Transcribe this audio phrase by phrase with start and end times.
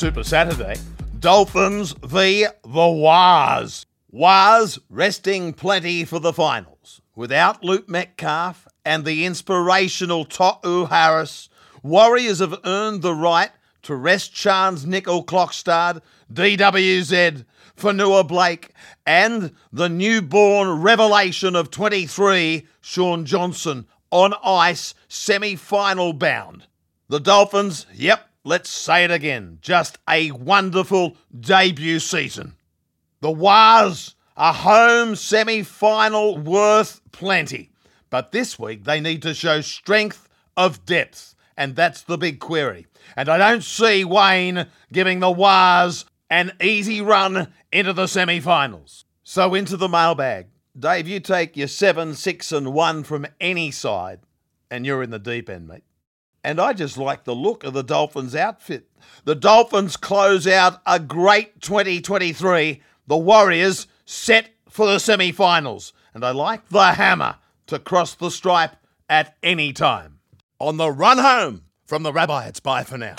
[0.00, 0.76] Super Saturday,
[1.18, 2.46] Dolphins v.
[2.62, 3.84] the Wars.
[4.10, 7.02] Wars resting plenty for the finals.
[7.14, 11.50] Without Luke Metcalf and the inspirational Tohu Harris,
[11.82, 13.50] Warriors have earned the right
[13.82, 16.00] to rest Charnze Nicoll-Klokstad,
[16.32, 17.44] DWZ,
[17.76, 18.70] Fonua Blake,
[19.04, 26.68] and the newborn revelation of 23, Shaun Johnson, on ice, semi final bound.
[27.08, 32.54] The Dolphins, yep, let's say it again, just a wonderful debut season.
[33.20, 37.70] The Wars, a home semi final worth plenty.
[38.08, 42.86] But this week they need to show strength of depth, and that's the big query.
[43.16, 49.04] And I don't see Wayne giving the Wars an easy run into the semi finals.
[49.22, 50.46] So into the mailbag.
[50.78, 54.20] Dave, you take your seven, six, and one from any side,
[54.70, 55.84] and you're in the deep end, mate.
[56.42, 58.88] And I just like the look of the Dolphins outfit.
[59.24, 62.82] The Dolphins close out a great 2023.
[63.06, 65.92] The Warriors set for the semi finals.
[66.14, 68.76] And I like the hammer to cross the stripe
[69.08, 70.18] at any time.
[70.58, 73.14] On the run home from the Rabbi, it's bye for now.